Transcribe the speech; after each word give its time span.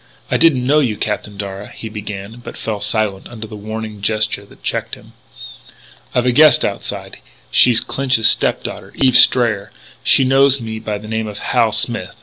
"I 0.31 0.37
didn't 0.37 0.65
know 0.65 0.79
you, 0.79 0.97
Captain 0.97 1.37
Darragh" 1.37 1.73
he 1.79 1.87
began, 1.87 2.39
but 2.43 2.57
fell 2.57 2.81
silent 2.81 3.27
under 3.27 3.45
the 3.45 3.55
warning 3.55 4.01
gesture 4.01 4.45
that 4.47 4.63
checked 4.63 4.95
him. 4.95 5.13
"I've 6.15 6.25
a 6.25 6.31
guest 6.31 6.65
outside. 6.65 7.17
She's 7.51 7.79
Clinch's 7.79 8.27
step 8.27 8.63
daughter, 8.63 8.93
Eve 8.95 9.15
Strayer. 9.15 9.71
She 10.03 10.23
knows 10.23 10.59
me 10.59 10.79
by 10.79 10.97
the 10.97 11.07
name 11.07 11.27
of 11.27 11.37
Hal 11.37 11.71
Smith. 11.71 12.15